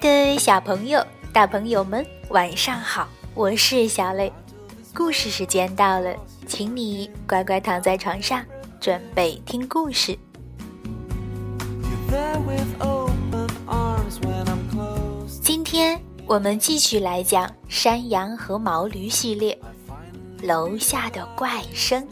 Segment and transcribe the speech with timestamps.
[0.00, 3.06] 的小朋友、大朋友们，晚上好！
[3.34, 4.32] 我是小磊，
[4.94, 6.16] 故事时间到了，
[6.46, 8.42] 请你乖乖躺在床上，
[8.80, 10.18] 准备听故事。
[15.42, 19.56] 今天我们继续来讲山羊和毛驴系列，
[20.42, 22.08] 楼下的怪声。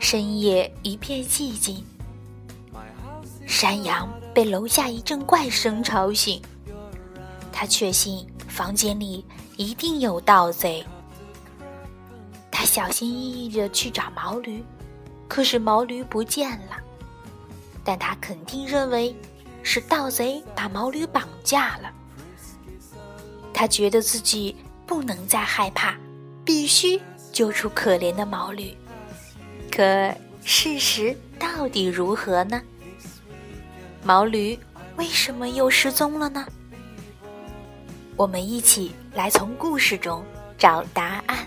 [0.00, 1.84] 深夜一片寂静，
[3.52, 4.08] 山羊。
[4.34, 6.40] 被楼下一阵怪声吵醒，
[7.52, 9.26] 他确信房间里
[9.58, 10.82] 一定有盗贼。
[12.50, 14.64] 他小心翼翼地去找毛驴，
[15.28, 16.78] 可是毛驴不见了。
[17.84, 19.14] 但他肯定认为
[19.62, 21.92] 是盗贼把毛驴绑架了。
[23.52, 24.56] 他觉得自己
[24.86, 25.94] 不能再害怕，
[26.42, 26.98] 必须
[27.30, 28.74] 救出可怜的毛驴。
[29.70, 30.10] 可
[30.42, 32.62] 事实到底如何呢？
[34.04, 34.58] 毛驴
[34.96, 36.44] 为什么又失踪了呢？
[38.16, 40.24] 我们一起来从故事中
[40.58, 41.38] 找答案。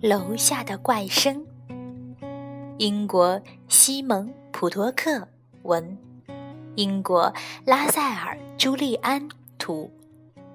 [0.00, 1.44] 楼下的怪声。
[2.78, 5.28] 英国西蒙·普托克
[5.64, 5.98] 文，
[6.74, 7.30] 英国
[7.66, 9.28] 拉塞尔·朱利安
[9.58, 9.90] 图，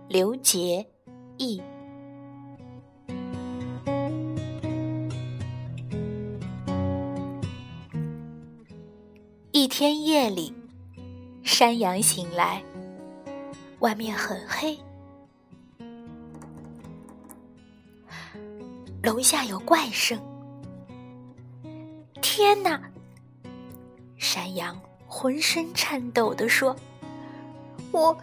[0.07, 0.83] 刘杰
[1.37, 1.61] 译。
[9.51, 10.51] 一天夜里，
[11.43, 12.63] 山羊醒来，
[13.79, 14.75] 外面很黑。
[19.05, 20.19] 楼下有怪声！
[22.23, 22.81] 天哪！
[24.17, 26.75] 山羊浑身颤抖地说
[27.93, 28.17] ：“我，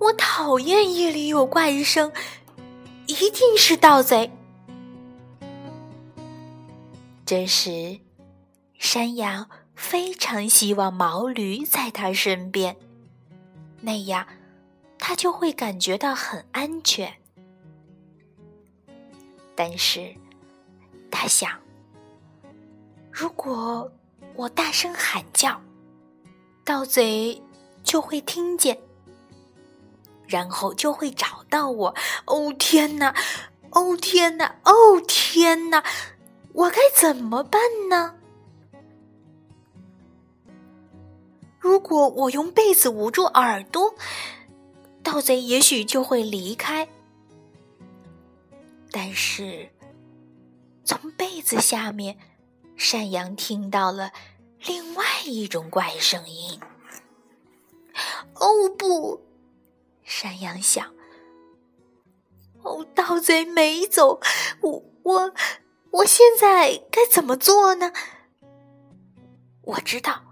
[0.00, 2.12] 我讨厌夜里有怪声，
[3.06, 4.28] 一定是盗贼。”
[7.24, 8.00] 这时，
[8.80, 12.76] 山羊非常希望毛驴在他身边，
[13.82, 14.26] 那样
[14.98, 17.19] 他就会感觉到很安全。
[19.62, 20.16] 但是，
[21.10, 21.50] 他想，
[23.12, 23.92] 如果
[24.34, 25.60] 我大声喊叫，
[26.64, 27.42] 盗贼
[27.84, 28.80] 就会听见，
[30.26, 31.94] 然后就会找到我。
[32.24, 33.14] 哦天哪！
[33.72, 34.46] 哦天哪！
[34.64, 34.72] 哦
[35.06, 35.84] 天哪！
[36.54, 37.60] 我该怎么办
[37.90, 38.14] 呢？
[41.58, 43.94] 如果我用被子捂住耳朵，
[45.02, 46.88] 盗贼也许就会离开。
[49.22, 49.68] 是，
[50.82, 52.16] 从被子下面，
[52.74, 54.12] 山羊听到了
[54.64, 56.58] 另外一种怪声音。
[58.36, 59.20] 哦不，
[60.02, 60.94] 山羊想，
[62.62, 64.22] 哦，盗贼没走，
[64.62, 65.34] 我我
[65.90, 67.92] 我现在该怎么做呢？
[69.60, 70.24] 我知道，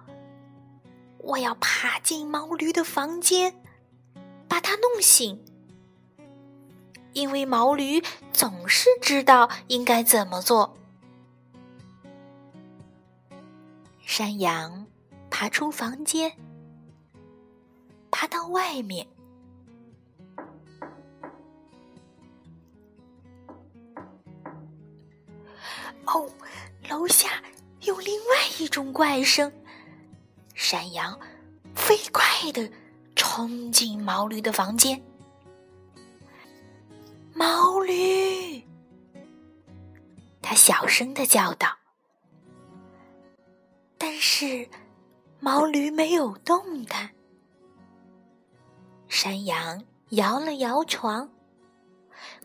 [1.19, 3.63] 我要爬进毛驴的房间，
[4.49, 5.45] 把它弄醒。
[7.13, 8.03] 因为毛驴
[8.33, 10.77] 总是知道应该怎么做。
[14.05, 14.87] 山羊
[15.31, 16.33] 爬出房间，
[18.11, 19.07] 爬到外面。
[26.07, 26.29] 哦，
[26.89, 27.43] 楼下
[27.83, 29.53] 有另外一种怪声。
[30.55, 31.19] 山羊
[31.75, 32.71] 飞快的
[33.15, 35.01] 冲进毛驴的房间。
[37.39, 38.61] 毛驴，
[40.43, 41.79] 他小声的叫道。
[43.97, 44.69] 但是，
[45.39, 47.11] 毛驴没有动弹。
[49.07, 51.31] 山羊摇了摇床，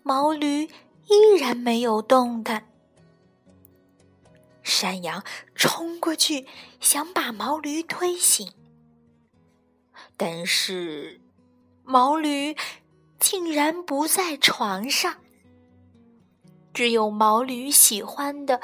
[0.04, 0.66] 毛驴
[1.07, 2.69] 依然没有动弹。
[4.62, 5.24] 山羊
[5.56, 6.46] 冲过去
[6.80, 8.54] 想把毛驴推醒，
[10.16, 11.19] 但是
[11.84, 12.56] 毛驴。
[13.34, 15.16] 竟然不在床上，
[16.72, 18.62] 只有毛驴喜欢的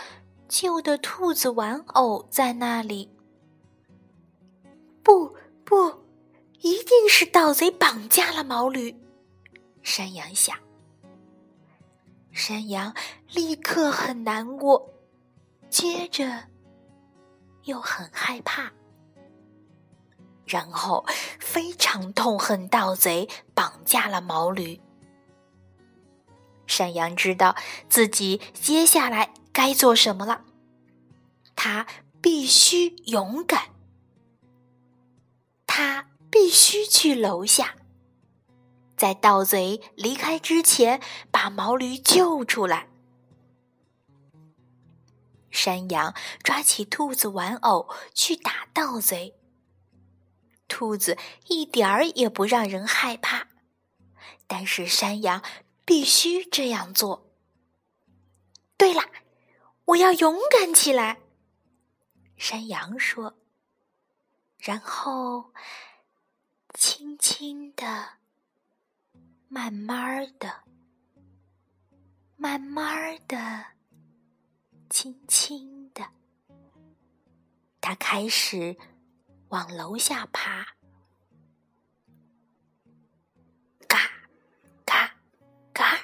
[0.48, 3.10] 旧的兔子玩偶在那里。
[5.01, 5.36] 不
[5.66, 5.89] 不，
[6.60, 8.95] 一定是盗贼绑架了毛驴。
[9.81, 10.56] 山羊想。
[12.31, 12.94] 山羊
[13.33, 14.88] 立刻很难过，
[15.68, 16.44] 接着
[17.63, 18.71] 又很害怕，
[20.49, 21.05] 然后
[21.39, 24.81] 非常痛恨盗贼绑架了毛驴。
[26.65, 27.55] 山羊知道
[27.87, 30.43] 自己接下来该做什么了，
[31.55, 31.85] 他
[32.19, 33.69] 必须勇敢，
[35.65, 37.75] 他必须去楼下。
[38.97, 40.99] 在盗贼离开之前，
[41.31, 42.87] 把毛驴救出来。
[45.49, 46.13] 山羊
[46.43, 49.38] 抓起兔子玩偶去打盗贼。
[50.69, 51.18] 兔子
[51.48, 53.48] 一点儿也不让人害怕，
[54.48, 55.44] 但是山羊
[55.83, 57.30] 必须这样做。
[58.77, 59.01] 对了，
[59.83, 61.19] 我要勇敢起来。
[62.38, 63.36] 山羊说，
[64.57, 65.51] 然后
[66.74, 68.19] 轻轻的。
[69.51, 70.63] 慢慢的，
[72.38, 73.66] 慢慢的，
[74.92, 76.07] 轻轻的，
[77.81, 78.77] 他开始
[79.49, 80.65] 往楼下爬。
[83.87, 83.99] 嘎，
[84.85, 85.15] 嘎，
[85.73, 85.99] 嘎，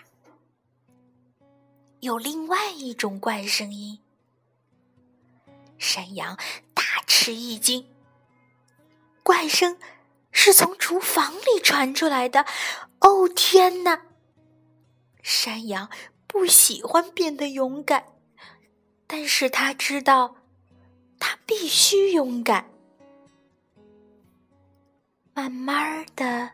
[2.00, 4.00] 有另外一种怪声音。
[5.78, 6.38] 山羊
[6.74, 7.88] 大吃一惊，
[9.22, 9.78] 怪声
[10.32, 12.46] 是从厨房里传出来的。
[13.02, 14.02] 哦天哪！
[15.22, 15.90] 山羊
[16.26, 18.06] 不喜欢变得勇敢，
[19.06, 20.38] 但是他知道，
[21.20, 22.72] 他必须勇敢。
[25.38, 26.50] 慢慢的，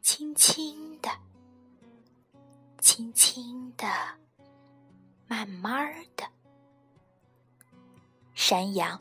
[0.00, 1.10] 轻轻的，
[2.80, 3.86] 轻轻的，
[5.26, 6.24] 慢慢的，
[8.32, 8.98] 山羊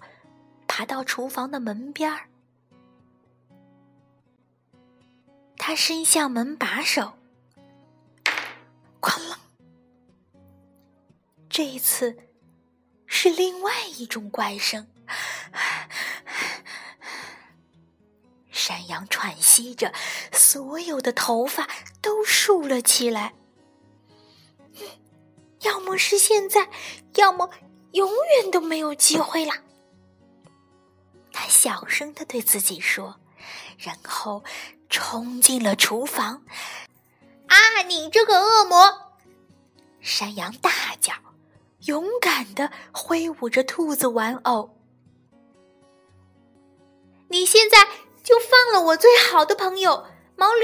[0.68, 2.28] 爬到厨房的门边儿。
[5.56, 7.14] 他伸向门把手，
[9.00, 9.38] 哐啷！
[11.48, 12.18] 这一次
[13.06, 14.86] 是另外一种怪声。
[18.64, 19.92] 山羊喘息着，
[20.32, 21.68] 所有的头发
[22.02, 23.34] 都竖了起来。
[25.64, 26.70] 要么是现在，
[27.16, 27.50] 要么
[27.92, 29.52] 永远都没有机会了。
[31.34, 33.20] 他小声的对自己说，
[33.78, 34.42] 然后。
[34.90, 36.44] 冲进了厨房！
[37.48, 39.16] 啊，你这个恶魔！
[40.02, 40.70] 山羊大
[41.02, 41.12] 叫，
[41.88, 44.78] 勇敢的挥舞着兔子玩偶。
[47.30, 47.88] 你现在
[48.24, 50.06] 就放了我最好的朋友
[50.36, 50.64] 毛驴！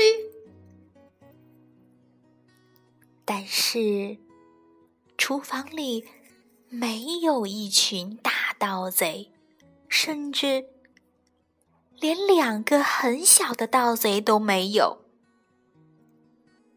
[3.25, 4.17] 但是，
[5.17, 6.07] 厨房里
[6.69, 9.31] 没有一群大盗贼，
[9.87, 10.65] 甚至……
[11.99, 15.01] 连两个很小的盗贼都没有。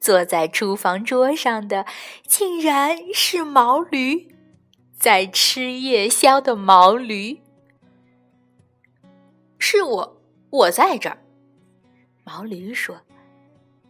[0.01, 1.87] 坐在厨房桌上的，
[2.27, 4.35] 竟然是毛驴，
[4.99, 7.41] 在吃夜宵的毛驴。
[9.61, 10.22] 是我，
[10.53, 11.19] 我在这儿。
[12.25, 13.03] 毛驴说：“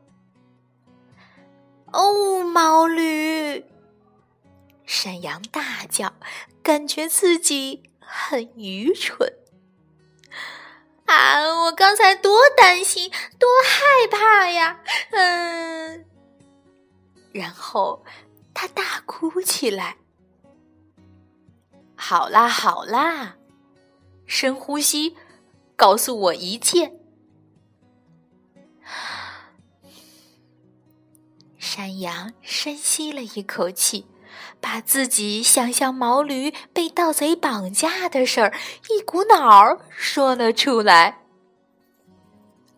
[1.94, 3.64] 哦，毛驴！
[4.86, 6.14] 山羊大叫，
[6.62, 9.34] 感觉自己很愚蠢。
[11.06, 11.40] 啊！
[11.64, 14.82] 我刚才多担心，多害怕呀！
[15.12, 16.06] 嗯，
[17.32, 18.04] 然后
[18.54, 19.96] 他大哭起来。
[21.96, 23.37] 好啦，好啦，
[24.28, 25.16] 深呼吸，
[25.76, 26.94] 告诉我一切。
[31.58, 34.06] 山羊深吸了一口气。
[34.60, 38.54] 把自己想象毛驴被盗贼绑架的事儿
[38.90, 41.24] 一股脑儿说了出来。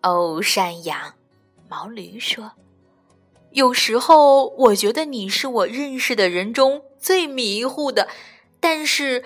[0.02, 1.16] 哦，山羊，
[1.70, 2.52] 毛驴说
[3.52, 8.10] ：“有时候我觉得你是我认识的人中最迷糊的，
[8.60, 9.24] 但是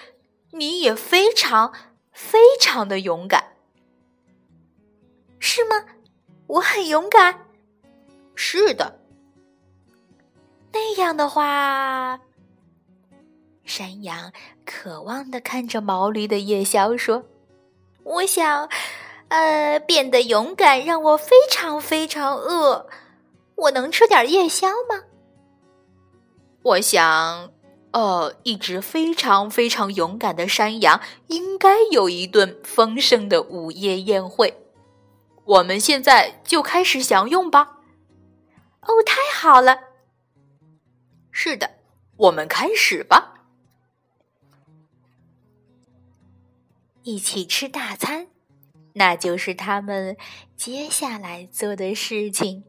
[0.51, 1.73] 你也非常
[2.13, 3.43] 非常的勇敢，
[5.39, 5.83] 是吗？
[6.47, 7.45] 我很勇敢。
[8.35, 8.99] 是的。
[10.71, 12.19] 那样的话。”
[13.65, 14.31] 山羊
[14.65, 17.25] 渴望的看着毛驴的夜宵，说
[18.03, 18.69] ：“我想，
[19.29, 22.87] 呃，变得勇敢让我非常非常饿。
[23.55, 25.03] 我能吃点夜宵吗？”
[26.61, 27.51] 我想，
[27.93, 34.59] 呃，一只非常非常勇敢的山羊应该有一顿丰盛的午夜宴会。
[35.45, 37.77] 我们现在就开始享用吧。
[38.81, 39.77] 哦，太好了！
[41.31, 41.77] 是的，
[42.17, 43.45] 我们开始吧。
[47.03, 48.27] 一起吃大餐，
[48.93, 50.17] 那就是他们
[50.55, 52.63] 接下来做的事情。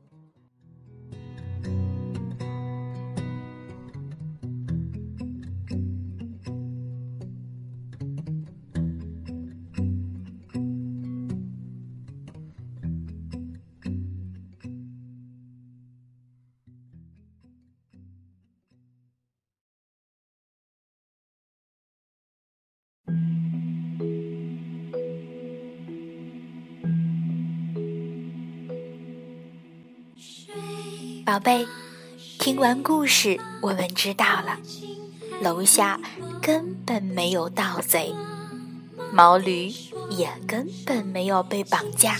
[31.24, 31.66] 宝贝，
[32.38, 34.58] 听完故事，我们知道了，
[35.40, 35.98] 楼下
[36.42, 38.14] 根本没有盗贼，
[39.10, 39.72] 毛驴
[40.10, 42.18] 也根本没有被绑架。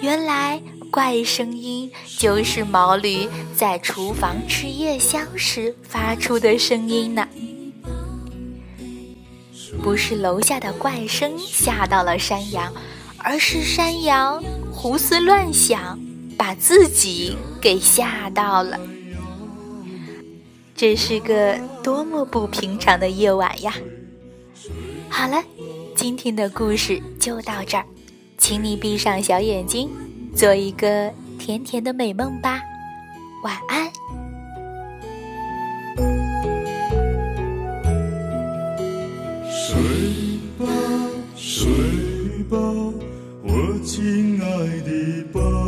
[0.00, 7.26] 原来怪声音就是毛驴在厨房吃夜宵时发出的声音呢。
[9.82, 12.72] 不是楼下的怪声吓到了山羊，
[13.18, 14.40] 而是山羊
[14.72, 15.98] 胡思乱想，
[16.40, 18.80] 把自己给吓到了。
[20.74, 23.74] 这是个多么不平常的夜晚呀。
[25.10, 25.44] 好了
[25.94, 27.84] 今天的故事就到这儿。
[28.38, 29.90] 请你闭上小眼睛
[30.34, 32.62] 做一个甜甜的美梦吧。
[33.44, 33.92] 晚安。
[39.46, 39.78] 睡
[40.58, 40.66] 吧
[41.36, 41.70] 睡
[42.48, 42.56] 吧
[43.42, 45.59] 我亲爱的宝。